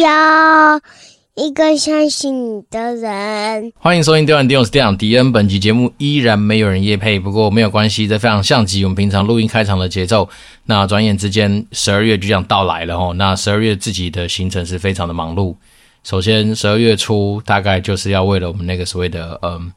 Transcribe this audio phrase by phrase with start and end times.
[0.00, 0.80] 要
[1.34, 3.72] 一个相信你的人。
[3.78, 5.32] 欢迎收听《电玩电用》，我是电玩迪恩。
[5.32, 10.28] 本集节目依然没有人夜配，不过没有关系，这非常像极我们平常录音开场的节奏。
[10.66, 13.12] 那转眼之间，十二月就这样到来了哦。
[13.16, 15.56] 那十二月自己的行程是非常的忙碌。
[16.04, 19.72] 首先，十二月初大概就是要为了我们那个所谓的嗯。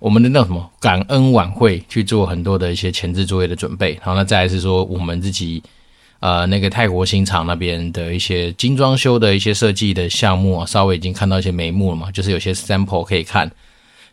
[0.00, 5.60] 我们的那什么感恩晚会去做很多的一些前置作业的准备，然后那再来是说我们自己
[6.20, 13.50] 呃那个泰国新厂那边的一些精装修的一些设计的项目，稍微已经看到一些眉目了嘛，就是有些 sample 可以看。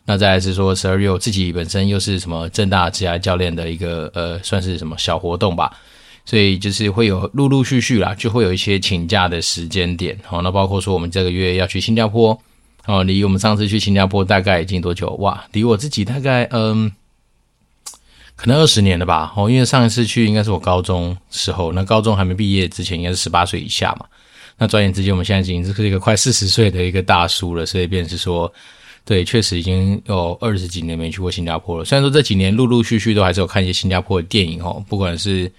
[0.04, 5.72] 那再来是说十二月我自己本身又是什么正大职涯教练的一个呃算是什么小活动吧，
[6.24, 10.16] 所以就是会有陆陆续续啦，就会有一些请假的时间点。
[10.24, 12.38] 好，那包括说我们这个月要去新加坡。
[12.86, 15.10] 哦，离我们上次去新加坡大概已经多久？
[15.14, 16.88] 哇，离我自己大概嗯，
[18.36, 19.32] 可能二十年了吧。
[19.36, 24.06] 哦，因为上一次去应该是我高中时候，那高中还没毕业之前应该是十八岁以下嘛。
[24.58, 28.52] 那转眼之间，我们现在已经是一个快四十岁的一个大叔了，所以便是说，
[29.04, 31.84] 对，确实已经有二十几年没去过新加坡了。
[31.84, 35.50] 虽然说这几年陆陆续续都还是有看一些新加坡的电影哦，不管是。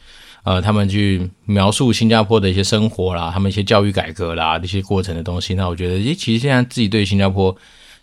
[0.44, 5.53] 呃，他们去描述新加坡的一些生活啦，他们一些教育改革啦，这些过程的东西。
[5.53, 7.53] 那我觉得，诶，其实现在自己对新加坡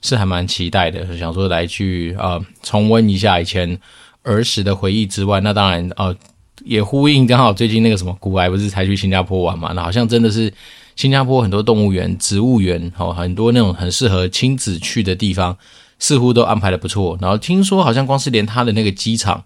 [0.02, 3.80] 是还蛮期待的，想说来去呃重温一下以前
[4.24, 6.14] 儿时的回忆之外，那当然呃
[6.64, 9.72] 也呼应刚好最近那个什么古埃不是才去新加坡玩嘛？
[9.74, 10.52] 那好像真的是
[10.96, 15.56] 新加坡很多动物园、植物园哦，很多那种很适合亲子去的地方，
[15.98, 17.16] 似乎都安排的不错。
[17.20, 19.44] 然后听说好像光是连他的那个机场。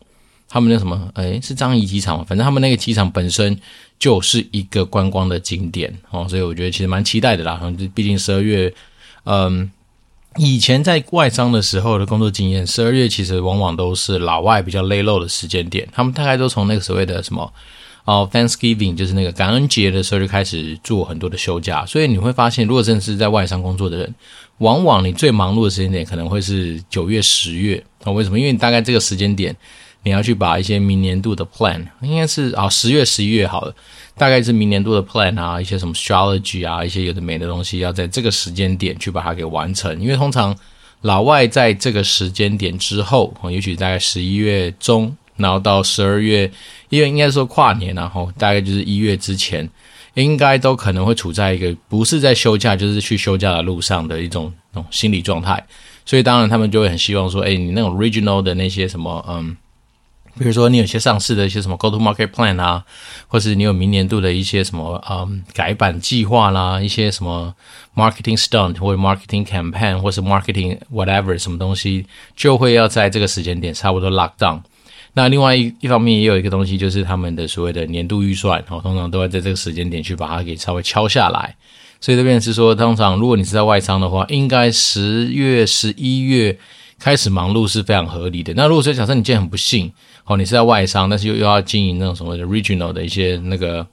[0.50, 2.24] 他们那什么，诶，是樟宜机场？
[2.24, 3.54] 反正他们那个机场本身
[3.98, 7.60] 就是一个观光的景点哦，所以我觉得其实蛮期待的啦。
[7.94, 8.72] 毕竟十二月，
[9.24, 9.70] 嗯，
[10.36, 15.88] 以前在外商的时候的工作经验，十二月其实往往都是老外比较 l a low 的时间点。
[15.91, 17.53] 他们大概都从那个所谓的什么
[18.04, 21.84] 哦，Thanksgiving，就是那个感恩节的时候就开始做很多的休假。
[21.84, 24.14] 所以你会发现，如果真的是在外商工作的人，
[24.58, 27.82] 往往你最忙碌的时间点可能会是九月、十月。
[28.04, 28.38] 哦，为什么？
[28.38, 29.56] 因为你大概这个时间点。
[30.08, 33.74] 你要去把一些明年度的 plan，应该是啊十月十一月好了，
[34.16, 40.00] 大概是明年度的 plan 啊，一些什么 strategy 啊，一些有的没的东西，要在这个时间点去把它给完成。
[40.00, 40.56] 因为通常
[41.02, 46.50] 老外在这个时间点之后，也许大概十一月中，然后到十二月，
[46.88, 49.68] 因为应该说跨年，然后大概就是一月之前，
[50.14, 55.62] 应该都可能会处在一个不是在休假，就是去休假的路上的一种那种心理状态。
[56.06, 59.54] 所以当然他们就会很希望说，哎，你那种 regional 的那些什么，嗯。
[60.38, 62.84] 比如说，你有些上市的一些什么 go to market plan 啊，
[63.26, 67.54] 或是你有明年度的一些什么嗯改版计划啦，一些什么
[67.94, 72.06] marketing stunt 或者 marketing campaign 或是 marketing whatever 什么东西，
[72.37, 74.60] 就会要在这个时间点差不多 lock down。
[75.15, 81.56] 那另外一一方面也有一个东西，就是他们的所谓的年度预算，哦，通常都会在这个时间点去把它给稍微敲下来。
[82.00, 86.56] 所以这边是说，通常如果你是在外商的话，应该十月、十一月
[87.00, 88.54] 开始忙碌是非常合理的。
[88.54, 89.93] 那如果说假设你今天很不幸，
[90.28, 93.87] 哦，你是在外商，但是又又要经营那种什么的 regional 的一些那个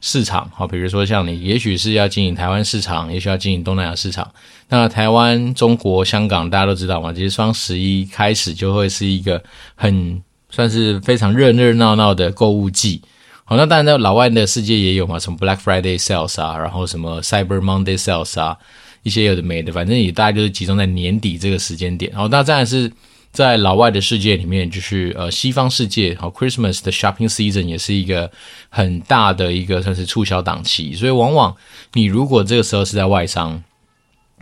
[0.00, 4.26] 市场，好，比如说像你，也许是要经营台湾市场，也许要经营东南亚市场。
[4.70, 9.42] 那台湾、中国、香港，大家都知道嘛，其实双十一开始就会是一个
[9.74, 13.02] 很算是非常热热闹闹的购物季。
[13.44, 18.56] 好，那当然，在老外的世界也有嘛，什么 Black Friday sales 啊，然后什么 Cyber Monday sales 啊，
[19.02, 22.10] 一些有的没的，反正也大概就是集中在年底这个时间点。
[22.14, 22.90] 好，那当然是。
[23.32, 28.30] 在老外的世界里面，就是呃西方世界，好，Christmas 的 shopping season 也是一个
[28.68, 31.56] 很大的一个算是促销档期，所以往往
[31.94, 33.62] 你如果这个时候是在外商，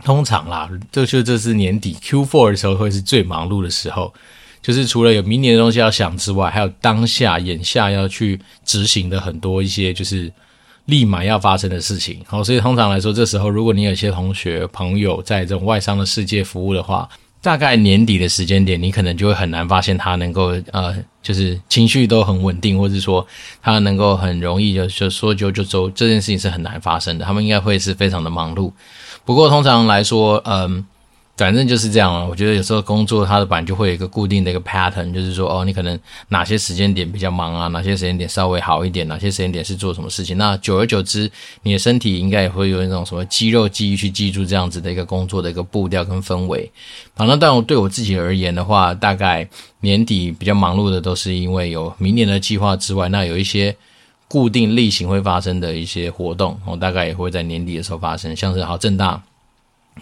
[0.03, 4.13] 通常啦，就就这是年底 Q4 的时候会是最忙碌的时候，
[4.61, 10.29] 就是除了有明年的东西要想之外，还有当下眼下要去执行的很多一些就是
[10.87, 17.07] 立马要发生的事情，好，所以通常来说，这时候如果你有些同学朋友在这种外商的世界服务的话，
[17.41, 23.25] 大概年底的时间点，你可能就会很难发现他能够呃，就是情绪都很稳定，或者说
[23.61, 27.25] 他能够很容易就就说就就走，这件事情是很难发生的。
[27.25, 28.71] 他们应该会是非常的忙碌。
[29.25, 30.85] 不过通常来说，嗯。
[31.41, 40.37] 反正就是这样了，我觉得有时候工作它的版就会有一个固定的一个 pattern，就是说哦，你可能哪些时间点比较忙啊，哪些时间点稍微好一点，哪些时间点是做什么事情。
[40.37, 41.31] 那久而久之，
[41.63, 46.71] 你的身体应该也会有那种什么肌肉记忆去记住这样子的一个工作的一个步调跟氛围。
[47.15, 49.49] 好，那但我对我自己而言的话，大概
[49.79, 53.75] 年底比较忙碌的都是因为有明年的计划之外，那有一些
[54.27, 59.19] 固定例行会发生的一些活动，我大概也会在年底的时候发生，像是好正大。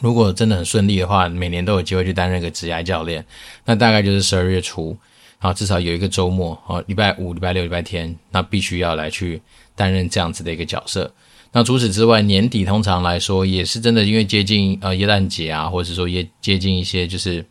[0.02, 3.26] 如果真的很顺利的话，每年都有机会去担任一个职涯教练，
[3.66, 4.96] 那大概就是十二月初，
[5.40, 9.42] 然后至少有一个周末，哦，礼拜五、礼拜六、礼拜天，那必须要来去
[9.76, 11.12] 担任这样子的一个角色。
[11.52, 17.44] 那除此之外，年底通常来说也是真的，因为接近呃耶诞节啊，或者是说也接近一些就是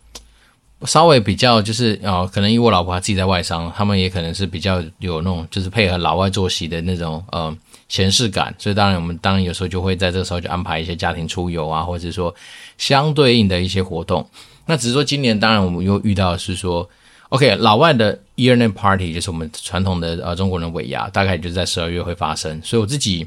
[0.84, 7.55] 稍微比较就是呃，可能因为我老婆她自己在外商，他们也可能是比较有那种就是配合老外作息的那种呃
[7.88, 12.35] 闲适感，所以当然我们当然有时候就会在这个时候就安排一些家庭出游啊，或者是说
[12.76, 14.29] 相对应的一些活动。
[14.67, 16.88] 那只是说今年当然我们又遇到是说
[17.31, 23.26] ，OK，老外的 Year End Party 就是我们传统的呃中国人尾牙，大概就是在十二月会发生，所以我自己。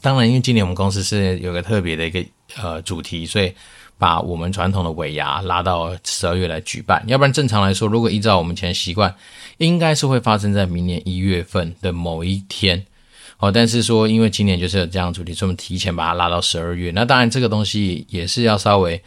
[0.00, 2.24] 当然，因为今年我们公司是有个特别的一个
[2.60, 3.52] 呃主题，所以
[3.98, 7.04] 把我们传统的尾牙拉到十二月来举办。
[7.06, 9.14] 要不然正常来说，如果依照我们以前习惯，
[9.58, 12.84] 应该是会发生在明年一月份的某一天。
[13.42, 16.92] 哦，但是说因为今年就是有这样主题，所以我们提前把它拉到十二月。
[16.92, 19.02] 那当然这个东西也是要稍微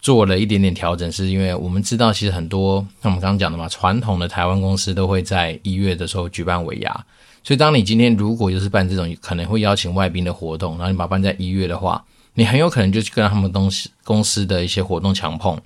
[0.00, 6.92] 做了一点点调整，是因为我们知道其实很多像我们刚刚讲的嘛，传统的台湾公司都会在一月的时候举办尾牙。
[7.44, 15.56] 所以，当你今天如果就是办这种可能会邀请外宾的活动，然后你把它办在一月的话，你很有可能就去跟他们东西公司的一些活动强碰。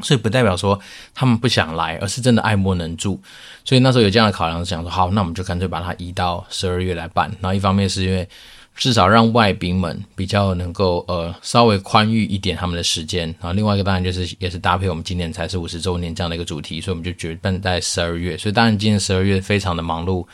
[0.00, 0.80] 所以，不代表说
[1.14, 3.20] 他们不想来，而是真的爱莫能助。
[3.64, 7.30] 所以那时候有这样的考量，想说好，那我们就干脆把它移到十二月来办。
[7.40, 8.26] 然后，一方面是因为
[8.74, 13.26] 至少让外宾们比较能够呃稍微宽裕一点他们的时间。
[13.40, 18.36] 然后，另外一个当然就是也是搭配我们今年才是五十周年这样的一个主题，所以我们就决办在十二月。
[18.38, 20.26] 所以，当然今年十二月非常的忙碌。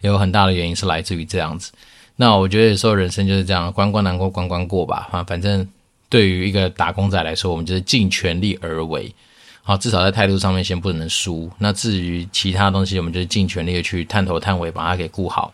[0.00, 1.72] 也有很大的原因是来自于这样子，
[2.16, 5.08] 那我觉得有时候人生就是这样，关关难过关关过吧。
[5.10, 5.66] 啊，反正
[6.08, 9.14] 对于一个打工仔来说，我们就是尽全力而为，
[9.62, 11.50] 好，至少在态度上面先不能输。
[11.58, 15.52] 那至于其他东西，我们就是尽全力的去探头探尾，把它给顾好。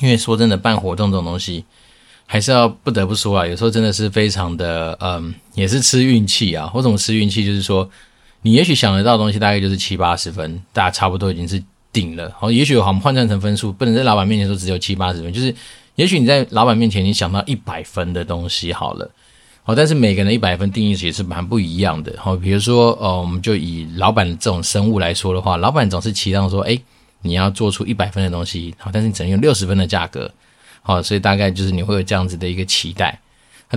[0.00, 1.64] 因为说真的，办活动这种东西，
[2.26, 6.70] 还是要不得不说啊，有时候真的是非常的，嗯，也是吃运气啊。
[6.74, 7.44] 我怎么吃运气？
[7.44, 7.88] 就是说，
[8.42, 11.62] 你也许想得到的东西大概就是七八十分，大家差不多已经是。
[11.92, 15.52] 顶了，好，也许我们换算成分数，不能在老板面前说只有七八十分，就是
[15.96, 19.10] 也许你在老板面前你想到一百分的东西好了，
[19.62, 26.80] 好，但是每个人的一百分定义也是蛮不一样的，好，比如说，呃，我们就以老板这种生物来说的话，老板总是期望说，诶，
[27.22, 30.32] 你要做出一百分的东西，好，但是你只能用六十分的价格，
[30.82, 33.20] 好，所以大概就是你会有这样子的一个期待。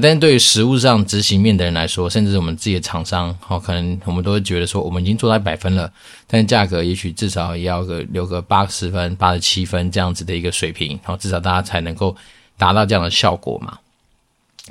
[0.02, 5.92] 但是对于实物上执行面的人来说，甚至我们自己的厂商，好，可能我们都会觉得说，我们已经做到一百分了，
[6.26, 12.16] 但是价格也许至少也要个留个八十分、八十七分这样子的一个水平，好，至少大家才能够
[12.58, 13.78] 达到这样的效果嘛。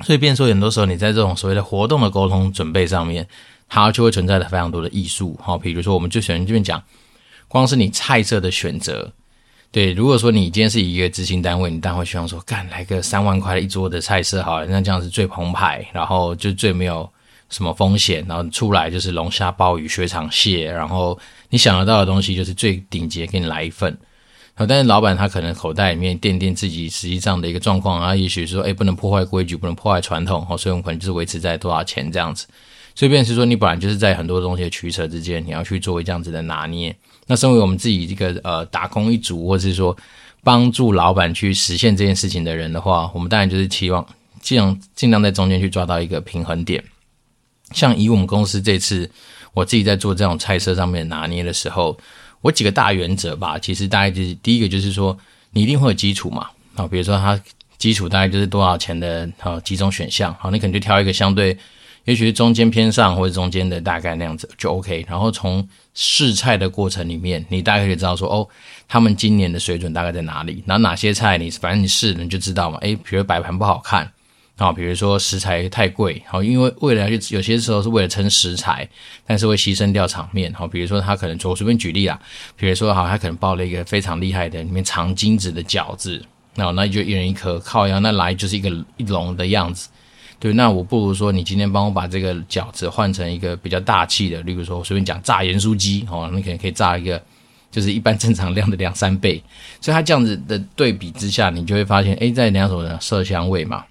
[0.01, 3.27] 所以，变说很多时候你在这种所谓的活动的沟通准备上面，
[3.69, 6.81] 它就会存在着非常多的艺术，好，比如说我们就喜欢这边讲，
[7.47, 9.13] 光是你菜色的选择。
[9.71, 17.07] 对，如果说你今天是一个执行单位，你当然会希望说，干来个三万块的一桌的菜色好了，那这样是最澎湃，然后就最没有
[17.49, 21.17] 什么风险，然后出来就是龙虾、鲍鱼、雪场蟹，然后
[21.49, 23.95] 你想得到的东西就是最顶级，给你来一份。
[24.55, 32.45] 好，但是老板他可能口袋里面垫垫自己实际上的一个状况啊，也许说，哎，不能破坏规矩，不能破坏传统，哦，所以我们可能就是维持在多少钱这样子。
[32.93, 36.95] 所以便是说，你本来就是在很多东西的取舍之间，你要去做这样子的拿捏。
[37.25, 39.97] 那身为我们自己一个呃打工一族，或是说
[40.43, 44.05] 帮助老板去实现这件事情的人的话，我们当然就是期望
[44.39, 46.83] 尽量尽量在中间去抓到一个平衡点。
[47.71, 49.09] 像以我们公司这次
[49.55, 51.97] 我自己在做这种菜色上面拿捏的时候，
[52.43, 55.17] 我几个大原则吧，其实大概就是第一个就是说，
[55.51, 57.41] 你一定会有基础嘛，啊，比如说它
[57.77, 61.57] 基础大概就是多少钱的啊几种选项，好，你可能就挑一个相对。
[62.05, 68.45] 也许是中间偏上或者中间的大概那样子就 OK，然后从试菜的过程里面，你大概可以知道说哦，
[68.89, 72.77] 他们今年的水准大概在哪里，然后哪些菜你反正你试你就知道嘛。
[72.81, 74.11] 诶，比如摆盘不好看，
[74.57, 78.87] 啊，比如说食材太贵，好，因为为了要去有些时候是为了撑食材，
[79.25, 82.19] 但是会牺牲掉场面，好，比如说他可能我随便举例啦，
[82.55, 86.23] 比如说好，他可能包了一个非常厉害的里面藏金子的饺子，
[86.55, 89.89] 那那就一人一颗，靠腰那来就是一个一笼的样子。
[90.39, 97.21] 对，那我不如说，你今天帮我把这个饺子换成一个比较大气的，例如说，我随便讲炸盐酥鸡，哦，你可能可以炸一个，
[97.71, 99.41] 就是一般正常量的两三倍。
[99.79, 103.85] 所以它这样子的对比之下，你就会发现，诶，在两种的色香味嘛，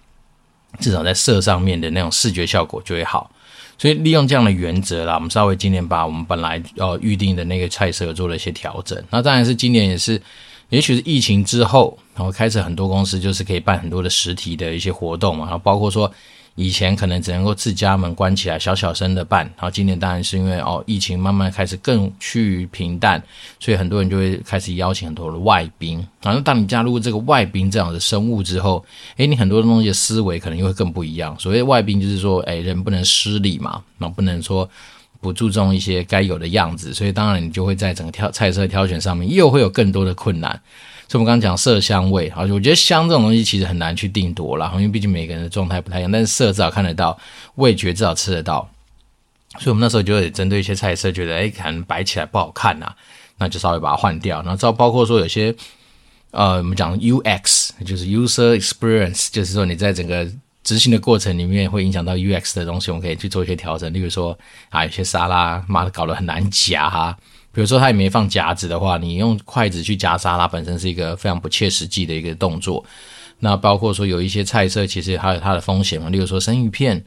[0.78, 3.30] 至少在色上面的那种视觉效果就会好。
[3.78, 9.02] 所以利用这样的原则啦，我们稍微今年把我们本来要预定的那个菜色做了一些调整。
[9.10, 10.20] 那当然是今年也是。
[10.68, 16.10] 也许是疫情之后，然后开始很多公司就是可以办很多的实体的一些活动嘛，然后包括说
[16.54, 23.23] 以前可能只能够自家门关起来小小声的办，然后今年当然是因为哦疫情慢慢开始更趋于平淡，
[23.59, 26.06] 所以很多人就会开始邀请很多的外宾。
[26.23, 28.85] 然后当你加入这个外宾这样的生物之后，
[29.16, 31.38] 诶，你很多东西的思维可能又会更不一样。
[31.38, 34.68] 所谓外宾就是说，诶，人不能失礼嘛，那不能说。
[35.21, 40.61] 不注重一些该有的样子，所以当然你就会在整个挑菜色挑选上面又会有更多的困难。
[41.12, 46.11] 所以我们刚刚讲色香味，好，我觉得香这种东西其实很难去定夺啦，因为毕竟每个人的状态不太一样。
[46.11, 47.19] 但是色至少看得到，
[47.57, 48.66] 味觉至少吃得到。
[49.59, 52.90] 所以我们那时候就会针对一些菜色，觉得哎，可能摆起来不好看呐、
[53.37, 54.40] 那就稍微把它换掉。
[54.42, 55.54] 然后，包括说有些
[56.31, 60.26] 呃，我们讲 UX，就是 User Experience，就是说你在整个
[60.64, 63.92] 执行的过程里面会影响到 UX 的东西，我们可以去做一些调整。
[63.92, 64.38] 例如说
[64.71, 67.14] 啊，有些沙拉妈的搞得很难夹哈，
[67.52, 72.85] 比如说它也没放夹子的话，你用筷子去夹沙拉本身是一个非常不切实际的一个动作。
[73.38, 77.04] 那包括说有一些菜色其实还有它的风险嘛，例如说生鱼片。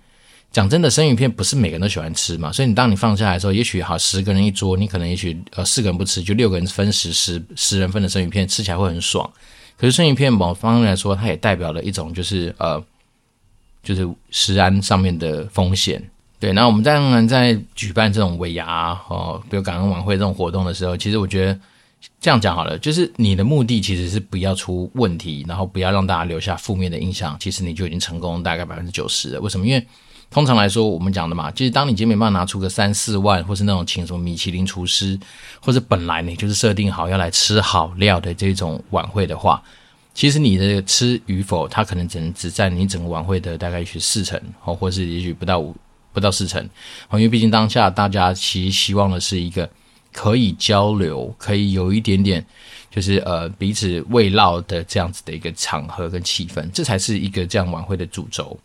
[0.51, 9.29] 讲真的，生鱼片不是每个人都喜欢吃嘛，所以你当你放下来的时候，也许好十个人一桌，你可能也许呃四个人不吃，就六个人分十十十人份的生鱼片，吃起来会很爽。
[9.75, 12.81] 可是生鱼片某方面来说，它也代表了一种就是呃
[13.83, 16.01] 就是食安上面的风险。
[16.39, 21.59] 对，那我们当然在举办这种尾牙哦，比如感恩晚会这种活动的时候，其实我觉得
[22.19, 29.41] 这样讲好了，就是你的目的其实是不要出问题，然后不要让大家留下负面的印象，其实你就已经成功大概百分之九十了。
[29.41, 29.65] 为什么？
[29.65, 29.87] 因为
[30.29, 35.17] 通常来说，我们讲的嘛，就是当你今天没办法拿出个三四万，或是那种请什么米其林厨师，
[35.61, 39.63] 或者本来你就是设定好要来吃好料的这种晚会的话，
[40.13, 45.73] 其实你的吃与否，它可能只能只占你整个晚会的大概也许四成，哦，或是也许不到五
[46.15, 46.67] 不到四成，
[47.11, 49.69] 因为毕竟当下大家其实希望的是一个
[50.11, 52.43] 可以交流，可以有一点点
[52.89, 58.57] 就是呃彼此慰劳的这样子的一个场合跟气氛，这才是一个这样晚会的主轴。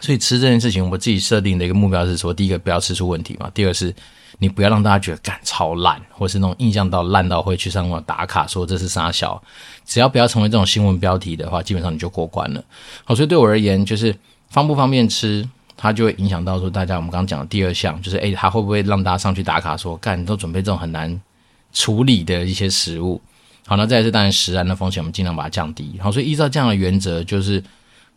[0.00, 3.92] 所以吃这件事情，我自己设定的一个目标是说，第一个不要吃出问题嘛，第二是，
[4.38, 9.42] 你不要让大家觉得干超烂，或是那种印象到烂到会去上网打卡说这是傻小，
[9.84, 12.62] 只要不要成为这种新闻标题的话，基本上你就过关了。
[13.04, 14.16] 好，所以对我而言，就是
[14.48, 15.46] 方不方便吃，
[15.80, 21.18] 它就会影响到说大家我们刚刚讲的第二项，就是诶，它会不会让大家上去打卡说干你都准备这种很难
[21.72, 23.18] 处理的一些食物。
[23.66, 25.98] 好，那再来是当然食安的风险，我们尽量把它降低。
[25.98, 27.62] 好，所以依照这样的原则，就是。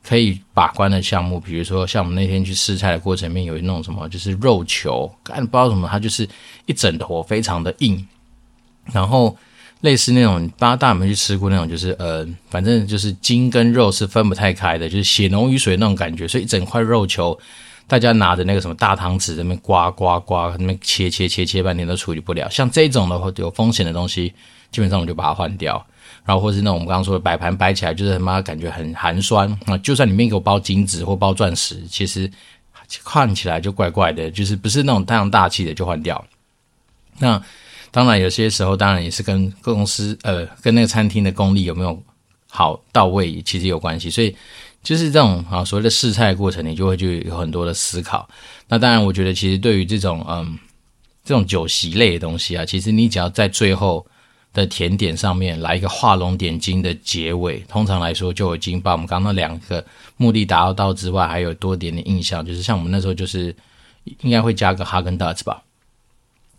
[0.05, 6.27] 可以把关的项目，比如说像我们那天去试菜的过程里面，有那种什么，就是肉球，干不知道什么，它就是
[6.65, 8.05] 一整坨非常的硬，
[8.91, 9.33] 然后
[9.83, 17.37] 类似那种，大家有没去吃过那种，就是呃，反正就是筋跟肉是分不太开的，就是血浓于水那种感觉，所以一整块肉球，
[17.85, 24.33] 大家拿着那个什么大汤匙在那边刮刮刮，那边切切切切半天都处理不了，像这种的话有风险的东西，
[24.71, 25.85] 基本上我就把它换掉。
[26.23, 32.31] 然后或是那种我们刚刚说的摆盘摆起来就是他妈感觉很寒酸啊，就算里面给我包金子或包钻石，其实
[33.03, 36.23] 看起来就怪怪的，就是不是那种太阳大气的就换掉。
[37.19, 37.41] 那
[37.93, 41.97] 当然有些时候当然也是跟公司呃跟那个餐厅的功力有没有
[42.49, 44.09] 好到位，其实有关系。
[44.09, 44.35] 所以
[44.83, 48.27] 就是这种啊所谓的试菜过程，你就会去有很多的思考。
[48.67, 50.57] 那当然我觉得其实对于这种嗯
[51.23, 54.05] 这种酒席类的东西啊，其实你只要在最后。
[54.53, 59.83] 的甜点上面来一个画龙点睛的结尾，通常来说就已经把我们刚刚那两个
[60.15, 63.47] 目的达到到之外，还有多点的印象，就是像我们那时候就是
[64.21, 65.59] 应该会加个哈根达斯吧，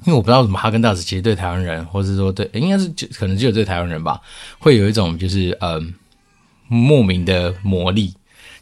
[0.00, 4.20] 因为我不知道什么哈根达斯其实对台湾人，或者说对应该是就可能只有对台湾人吧，
[4.58, 5.94] 会有一种就是嗯
[6.68, 8.12] 莫名的魔力，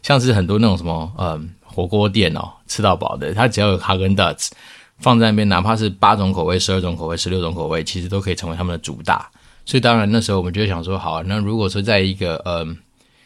[0.01, 4.53] 像是很多那种什么嗯火锅店哦吃到饱的，它只要有哈根达斯。
[4.99, 9.29] 放在那边，哪怕是八种口味、十二种口味、十六种口味，其实都可以成为他们的主打。
[9.65, 12.77] 所以，当然那时候我们就想说，好，那如果说在一个嗯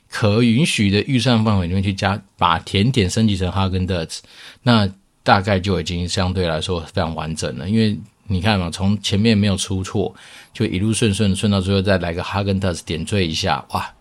[0.09, 4.23] 可允许的预算范围里面去加，把甜点升级成哈根达斯，
[4.63, 4.89] 那
[5.27, 7.67] 大概就已经相对来说非常完整了。
[7.67, 10.15] 因为你看嘛，从前面没有出错，
[10.53, 13.93] 就一路顺顺顺到最后，再来个哈根达斯点缀一下，哇，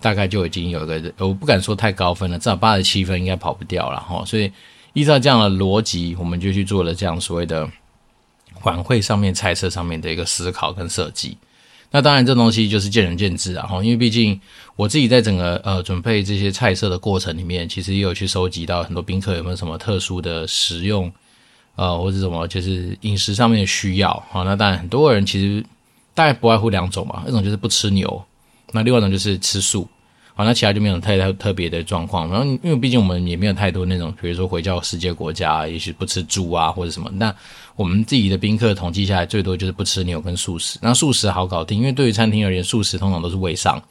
[0.00, 4.24] 大概就已经有一个，我不敢说太高分了，至少八十七分应该跑不掉了哈。
[4.24, 4.50] 所以。
[4.94, 7.66] 依照这样的逻辑，我们就去做了这样所谓的
[8.64, 11.34] 晚会上面猜测上面的一个思考跟设计。
[11.94, 14.40] 那当然，这东西就是见仁见智啊，哈，因为毕竟
[14.76, 21.12] 我自己在整个呃准备这些菜色的过程里面，其实也有去收集到很多宾客有没有什么特殊的食用，
[21.76, 24.42] 呃，或者什么就是饮食上面的需要啊。
[24.42, 25.62] 那当然，很多人其实
[26.14, 28.24] 大概不外乎两种嘛，一种就是不吃牛，
[28.72, 29.86] 那另外一种就是吃素。
[30.34, 32.26] 好，那其他就没有太太特别的状况。
[32.30, 37.10] 然后，因为毕竟我们也没有太多那种，比如说回教世界国家，也许不吃猪啊或者什么。
[37.12, 37.34] 那
[37.76, 40.78] 我们自己的宾客统计下来，最多就是不吃牛跟素食。
[40.80, 43.82] 那素食好搞定，因为对于餐厅而言，素食通常都是位上，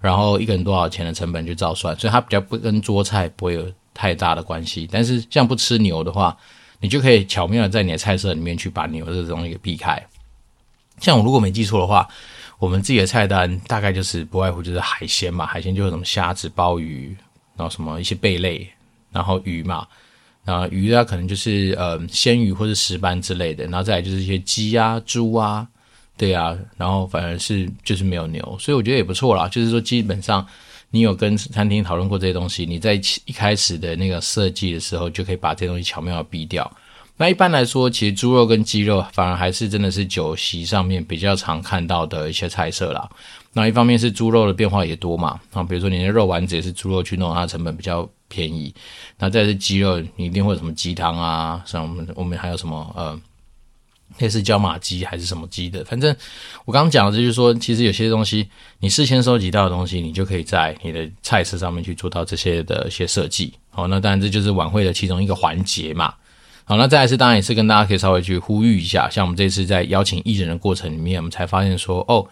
[0.00, 4.88] 然后一个人多少钱的成本就照算，所以它比较不跟桌菜不会有太大的关系。
[4.92, 6.36] 但是像不吃牛的话，
[6.78, 10.00] 你就可以巧妙的在你的菜色里面去把牛这种东西给避开。
[11.00, 12.08] 像我如果没记错的话。
[12.60, 17.16] 我们自己的菜单大概就是不外乎就是海鲜嘛，海鲜就是什么虾子、鲍鱼，
[17.56, 18.68] 然后什么一些贝类，
[19.10, 19.88] 然后鱼嘛，
[20.44, 25.66] 然后鱼啊可能就是呃鲜鱼或者石斑之类的，然后再来就是一些鸡啊、猪啊
[26.18, 29.48] 对啊，然后反而是就是没有牛，所以我觉得也不错啦。
[29.48, 30.46] 就是说，基本上
[30.90, 32.92] 你有跟餐厅讨论过这些东西，你在
[33.24, 36.70] 一开始的那个设计的时候，就可以把这些东西巧妙的避掉。
[37.20, 43.06] 那一般来说，其实猪肉跟鸡肉反而还是真的是酒席上面比较常看到的一些菜色啦。
[43.52, 48.74] 那一方面是猪肉的变化也多嘛，啊，比如说你的肉丸子也是猪肉去弄，它成本比较便宜。
[49.18, 53.20] 那再是鸡肉，你一定会有什么鸡汤啊，像我们我们还有什么呃，
[54.16, 56.16] 类似椒麻鸡还是什么鸡的，反正
[56.64, 58.48] 我刚刚讲的就是说，其实有些东西
[58.78, 63.52] 你事先收集到的东西，你就可以在你的菜色上面去做到这些的一些设计。
[63.68, 66.14] 好，那当然这就是晚会的其中一个环节嘛。
[66.70, 72.24] 好，那再来是当然也是跟大家可以稍微去呼吁一下，像我们这次在邀请艺人的过程里面，我们才发现说，哦，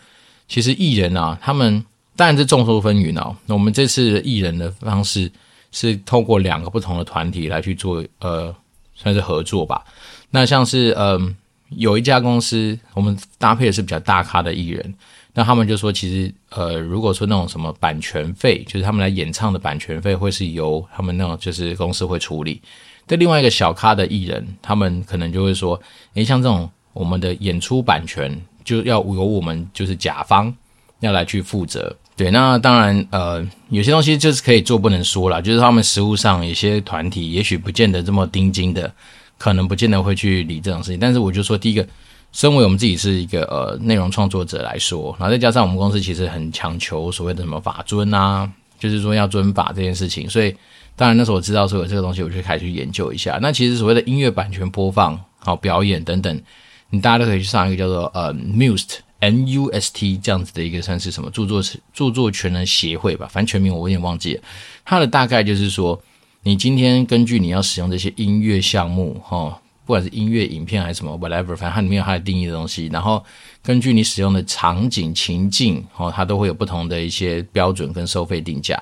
[0.47, 3.35] 其实艺人啊，他们当然是众说纷纭哦。
[3.47, 5.29] 那我们这次艺人的方式
[5.73, 8.55] 是透过两个不同的团体来去做，呃，
[8.95, 9.85] 算是合作吧。
[10.31, 11.35] 那像是嗯、
[11.71, 14.95] 有一家公司，我们搭配的是比较大咖的艺人，
[15.39, 22.61] 那他们就说，其实呃，如果说那种什么版权费，就是他们来演唱的版权费，会是由他们那种就是公司会处理。
[23.07, 25.81] 对另外一个小咖的艺人，他们可能就会说
[26.15, 30.53] ：“诶，像这种我们的演出版权，就要由我们就是甲方
[30.99, 38.93] 要来去负责。”对，那当然，呃，有些东西就是可以做不能说了，就是他们实务上有些团体，也许不见得这么盯紧的，
[39.39, 40.99] 可能不见得会去理这种事情。
[40.99, 41.87] 但是我就说，第一个，
[42.33, 50.55] 身为我们自己是一个呃内容创作者来说，然后再加上我们公司其实很强求所谓的什么法遵啊，就是说要遵法这件事情，所以。
[50.99, 53.39] 当然，那时候我知道说有这个东西，我就开始去研究一下。
[53.41, 56.43] 那其实所谓的音乐版权播放、好表演等等，
[56.91, 64.43] 你大家都可以去上一个叫做呃 Must M U S T 这样子的一个算是什么著作著作权人协会吧，反正全名我有点忘记了。
[64.85, 66.03] 它的大概就是说，
[66.43, 69.57] 你今天根据你要使用这些音乐项目，哈，
[69.89, 72.91] 不管是音乐、影片还是什么 whatever，反正它里面有它的定义的东西。
[72.93, 73.25] 然后
[73.63, 78.79] 根据你使用的场景情境，哦，它都会有不同的一些标准跟收费定价。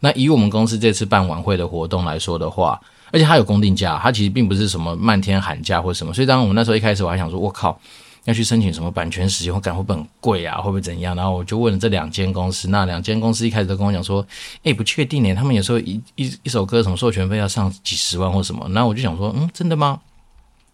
[0.00, 2.78] 那以我们公司这次办晚会的活动来说的话，
[3.10, 6.12] 而且它有公定价，它其实并不是什么漫天喊价或什么。
[6.12, 7.80] 所以当我们那时候一开始，我还想说，我靠，
[8.24, 10.58] 要去申请什么版权使用，感会不会很贵啊？
[10.58, 11.16] 会不会怎样？
[11.16, 14.22] 然后我就问了这两间公司，那两间公司一开始都跟我讲说，
[14.64, 18.68] 诶，不确定呢，他们有时候一一一首歌什么授权费要上几十万或什么。
[18.68, 19.98] 那我就想说，嗯，真的吗？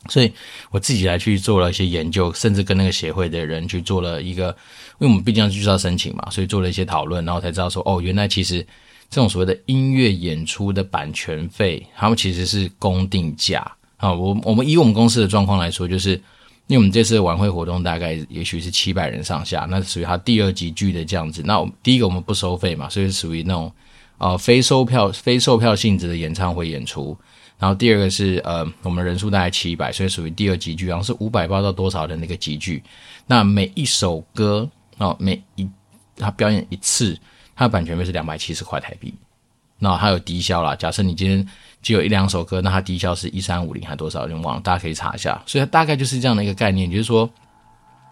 [0.09, 0.33] 所以
[0.71, 4.49] 我自己来去做了一些研究，甚至跟那个协会的人去做了一个，
[4.99, 8.67] 因为我们毕竟就是要申请嘛，所以做了一些讨论，然后才知道说，哦，原来其实。
[9.09, 13.61] 这种所谓的音乐演出的版权费，他们其实是公定价
[13.99, 14.13] 啊。
[14.13, 16.15] 我我们以我们公司的状况来说，就是
[16.67, 21.41] 因为我们这次的晚会活动大概也许是七百人上下，那属于他第二级剧的这样子。
[21.45, 23.73] 那第一个我们不收费嘛，所以属于那种
[24.19, 27.17] 呃非售票非售票性质的演唱会演出。
[27.59, 32.83] 然后第二个是呃我们人数大概七百，所以属于第二级剧，然后是五百包到多少的那个集聚。
[33.27, 35.69] 那每一首歌哦，每一
[36.17, 37.19] 他表演一次。
[37.59, 39.15] 它的版权费是两百七十块台币，
[39.79, 40.77] 那还有低消啦。
[40.77, 41.49] 假设你今天
[41.81, 44.29] 只有一两首歌，那它低消是一三五零还多少？
[44.29, 45.43] 就忘了，大家可以查一下。
[45.47, 47.31] 所以它大概就是这样的一个概念，就是说，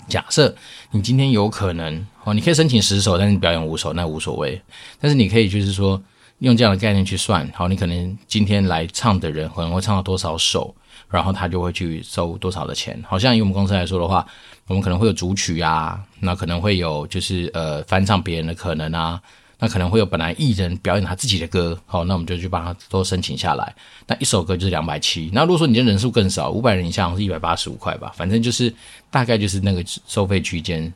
[0.08, 0.56] 假设
[0.92, 4.58] 你今天有可能哦，你可以申请十首，但是你表演五首那无所谓。
[4.98, 6.02] 但是你可以就是说
[6.38, 10.74] 用这样的概念去算，好，你可能今天来唱的人可能会唱到多少首，
[11.08, 13.02] 然后他就会去收多少的钱。
[13.06, 14.26] 好像以我们公司来说的话。
[14.66, 19.20] 我们可能会有主曲啊，那可能会有就是呃翻唱别人的可能啊，
[19.58, 23.74] 那可能会有本来艺人表演他自己的歌，好，那我们就去帮他都申请下来。
[24.06, 28.72] 那一首歌就是两百七，那如果说你的人数更少，五百人以下是一百八十五块吧，反正就是
[29.10, 30.90] 大概就是那个收费区间。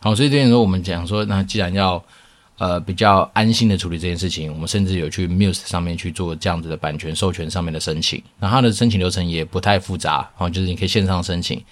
[0.00, 2.04] 好，所以这边说我们讲说，那既然要
[2.58, 11.62] 呃比较安心的处理这件事情，我们甚至有去 Muse 上面去做这样子的版权授权上面的申请，那它的申请流程也不太复杂，好，就是你可以线上申请。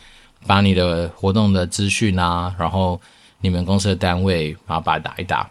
[0.45, 3.01] 把你的活动的资讯啊，然后
[3.41, 5.49] 你们公司的单位，然后把它打一打。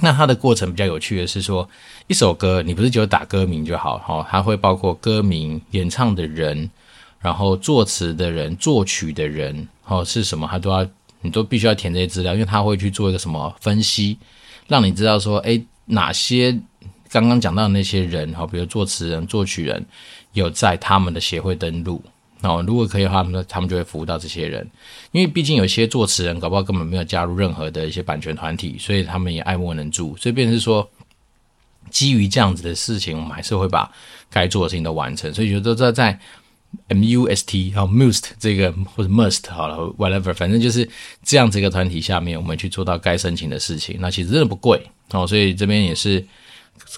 [0.00, 1.68] 那它的过程比较有趣的是说，
[2.06, 6.70] 一首歌你不是只有打歌名就好，哈，它会包括歌名、演唱的人，
[7.20, 10.88] 然后作词的人、作曲的人，哦是什么，它都要
[11.20, 14.16] 你都必须要填这些资料，因为它会去做一个什么分析，
[14.68, 16.56] 让你知道说，诶，哪些
[17.10, 19.84] 刚刚讲到的那些人，哈，比如作词人、作曲人，
[20.34, 22.00] 有在他们的协会登录。
[22.42, 24.64] 哦，如果可以的话，他们他们就会服务到这些人，
[25.10, 30.16] 因为毕竟有些作词人搞不好根本没有加入任何的一些版权团体，所以他们也爱莫能助。
[30.16, 30.88] 所以，变成是说，
[31.90, 33.90] 基于这样子的事情，我们还是会把
[34.30, 35.34] 该做的事情都完成。
[35.34, 36.20] 所以，觉得在在
[36.88, 40.88] M U S T 好 Must 这个或者 Must 好了，whatever，反正就是
[41.22, 43.96] 这样子一个团体下面，我们去做到该申请的事情。
[44.00, 46.24] 那其实真的不贵哦，所以这边也是。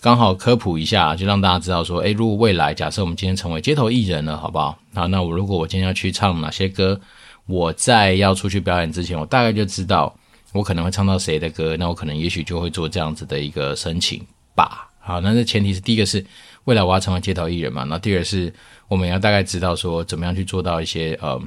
[0.03, 4.79] 刚好科普一下，就让大家知道说，诶，如果未来假设我们今天成为街头艺人了，好不好？
[4.95, 7.01] 好，那我如果我今天要去唱哪些歌，
[7.47, 10.15] 我在要出去表演之前，我大概就知道
[10.53, 14.23] 我可能会唱到谁的歌，那我可能也许就会做这样子的一个申请
[14.55, 14.91] 吧。
[15.01, 16.25] 好，那这前提是第一个是
[16.65, 18.53] 未来我要成为街头艺人嘛，那第二是
[18.89, 21.41] 我们要大概知道说怎么样去做到一些呃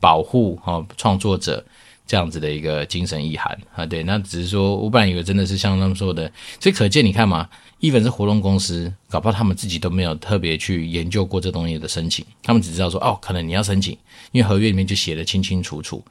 [0.00, 1.64] 保护哈创作者
[2.06, 3.86] 这样子的一个精神意涵啊。
[3.86, 7.48] 对，那只是说我本来以为真的是像他们说的，所以可见你看嘛
[7.80, 13.96] ，even 是活动公司，搞不好他们自己都没有特别去研究过这东西的申请，他们只知道说哦，可能你要申请，
[14.32, 16.04] 因为合约里面就写得清清楚楚，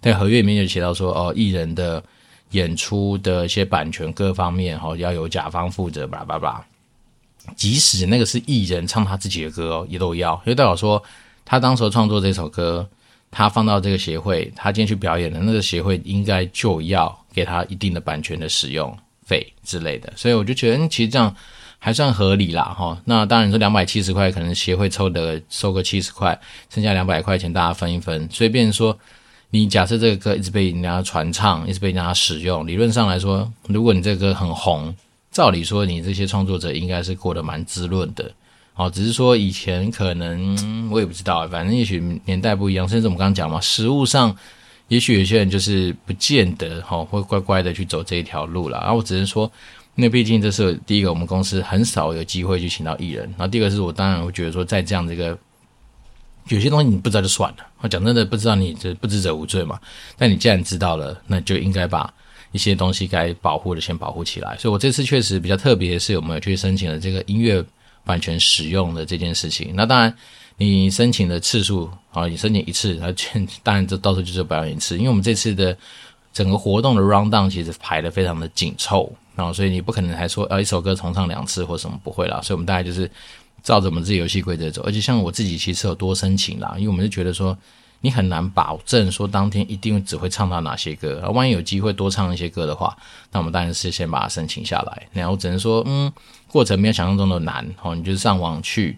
[0.00, 2.02] 在合约里面就写到说哦，艺人的。
[2.50, 6.64] 演出的一些版权各方面哈，要由甲方负责，叭叭叭。
[7.56, 10.34] 即使那个是艺人唱他自己的歌，也都要。
[10.44, 11.02] 因为代表说，
[11.44, 12.88] 他当时创作这首歌，
[13.30, 20.12] 他放到这个协会，他今天去表演的那个协会应该就要给他一定的版权的使用费之类的。
[20.16, 21.34] 所以我就觉得，其实这样
[21.78, 23.00] 还算合理啦哈。
[23.04, 28.98] 那当然说两百七十块，可能协会抽的收个七十块，剩下两百块钱大家分一分，随便说。
[29.50, 34.92] 你假设这个歌一直被人家传唱，一直被人家使用，理论上来说，如果你这个歌很红，
[35.34, 38.32] 照理说你这些创作者应该是过得蛮滋润的。
[38.76, 44.34] 哦，只是说以前可能我也不知道，反正也许年代不一样，甚至我们刚刚讲嘛，实务上
[44.88, 48.78] 也许有些人就是不见得哈会乖乖的去走这一条路了。
[48.78, 49.50] 啊，我只能说，
[49.96, 55.36] 那毕竟这是第一个，我们公司很少有机会去请到艺人，然后第二个是我当然会觉得说，在这样的一个。
[56.48, 59.80] 有些东西你不知道就算了，我讲真的不知道你这不知者无罪嘛。
[60.14, 62.12] 但你既然知道了，那就应该把
[62.54, 64.56] 一些东西该保护的先保护起来。
[64.56, 67.62] 所以我这次确实比较特别是，我们有去申请了这个音乐
[68.02, 69.72] 版权使用的这件事情。
[69.74, 70.16] 那当然，
[70.56, 73.12] 你申请的次数啊，你申请一次，那
[73.62, 74.96] 当然这到时候就是表演一次。
[74.96, 75.76] 因为我们这次的
[76.32, 82.40] 整个活动的 round down 其实排得非常的紧凑，然后所以你不可能还说呃一首歌重唱两次或什么不会啦。
[82.40, 83.10] 所以我们大概就是。
[83.62, 87.56] 照着我们自己游戏规则走，而且像我自己其实有多申请啦，因为我们是觉得说
[88.04, 92.94] 你很难保证说当天一定只会唱到哪些歌，而万一有机会多唱一些歌的话，
[93.32, 95.08] 那我们当然是先把它申请下来。
[95.14, 96.12] 然后只能说，嗯，
[96.46, 98.94] 过程没有想象中的难哦，你就是上网去，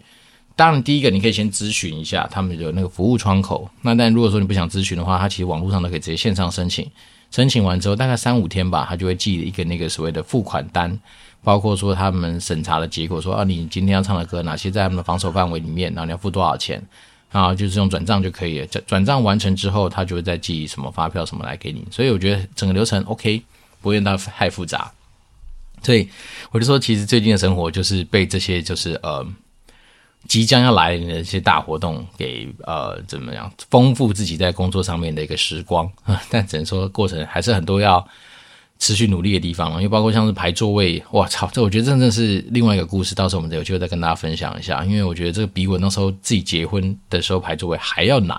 [0.57, 3.71] 当然第一个你可以先咨询一下他们有那个服务窗口。
[3.83, 6.90] 那但如果说你不想咨询的话，他其实网络上都可以直接线上申请，
[7.31, 10.99] 申请完之后大概三五天吧，他就会寄一个那个所谓的付款单。
[11.45, 16.85] 包括说他们审查的结果，说啊，你今天要唱的歌哪些在他们的防守范围里面，然后你要付多少钱，
[17.33, 18.67] 啊，就是用转账就可以了。
[18.67, 21.87] 转转账完成之后，他就会再寄什么发票什么来给你。
[21.91, 23.43] 所以我觉得整个流程 OK，
[23.81, 24.91] 不会到太复杂。
[25.83, 26.09] 所以
[26.51, 29.25] 我就说，其实最近的生活就是被这些就是呃
[30.27, 35.91] 即将要来临的一些大活动给呃怎么样丰富自己在工作上面的一个时光。
[36.31, 38.07] 但只能说过程还是很多要。
[38.79, 43.15] 持续努力的地方，因为包括像是排座位，哇操，这我觉得真的是另外一个故事。
[43.15, 48.37] 到时候我们有机会再跟大家分享一下，因为我觉得这个比我那时候自己结婚的时候排座位还要难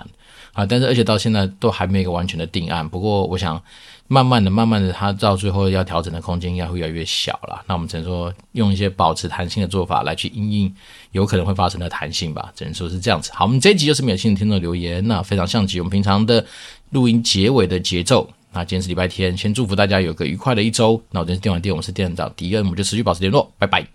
[0.54, 0.66] 啊！
[0.66, 2.88] 但是而且到现在都还没有一个完全的定案。
[2.88, 3.62] 不过我想，
[4.08, 7.64] 慢慢的、慢慢的，它到最后要调整的空间应该会越来越小了。
[7.68, 10.76] 那我们只能说用一些保持弹性的做法来去应应
[11.12, 12.52] 有可能会发生的弹性吧。
[12.56, 13.32] 只能说是这样子。
[13.34, 16.46] 好，我们这一集就是没有新的听众留言，那非常像极我们平常的
[16.92, 18.30] 录音结尾的节奏。
[18.54, 21.02] 那今天是礼拜天，先祝福大家有个愉快的一周。
[21.12, 23.86] 那我今天是电玩店，我是店长迪恩，我们就持续保持联络，拜拜。